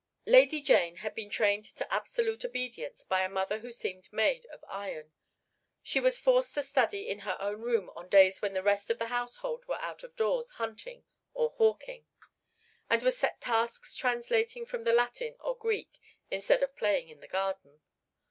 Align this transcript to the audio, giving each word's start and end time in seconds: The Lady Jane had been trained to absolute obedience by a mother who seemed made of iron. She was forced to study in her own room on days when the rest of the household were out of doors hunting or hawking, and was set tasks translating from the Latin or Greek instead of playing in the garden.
The 0.25 0.31
Lady 0.31 0.61
Jane 0.63 0.95
had 0.95 1.13
been 1.13 1.29
trained 1.29 1.65
to 1.75 1.93
absolute 1.93 2.43
obedience 2.43 3.03
by 3.03 3.21
a 3.23 3.29
mother 3.29 3.59
who 3.59 3.71
seemed 3.71 4.11
made 4.11 4.47
of 4.47 4.65
iron. 4.67 5.11
She 5.83 5.99
was 5.99 6.17
forced 6.17 6.55
to 6.55 6.63
study 6.63 7.07
in 7.07 7.19
her 7.19 7.37
own 7.39 7.61
room 7.61 7.91
on 7.95 8.09
days 8.09 8.41
when 8.41 8.53
the 8.53 8.63
rest 8.63 8.89
of 8.89 8.97
the 8.97 9.09
household 9.13 9.67
were 9.67 9.79
out 9.79 10.03
of 10.03 10.15
doors 10.15 10.49
hunting 10.57 11.03
or 11.35 11.51
hawking, 11.51 12.07
and 12.89 13.03
was 13.03 13.15
set 13.15 13.41
tasks 13.41 13.93
translating 13.93 14.65
from 14.65 14.85
the 14.85 14.91
Latin 14.93 15.35
or 15.39 15.53
Greek 15.55 15.99
instead 16.31 16.63
of 16.63 16.75
playing 16.75 17.07
in 17.07 17.19
the 17.19 17.27
garden. 17.27 17.81